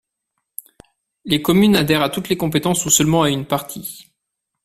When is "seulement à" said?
2.89-3.29